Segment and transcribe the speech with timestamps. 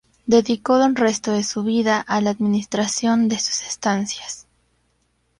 [0.25, 4.47] Dedicó el resto de su vida a la administración de sus estancias.